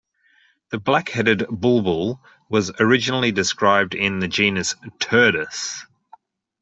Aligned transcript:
The 0.71 0.79
black-headed 0.79 1.45
bulbul 1.51 2.23
was 2.49 2.71
originally 2.79 3.31
described 3.31 3.93
in 3.93 4.17
the 4.17 4.27
genus 4.27 4.73
"Turdus". 4.97 5.85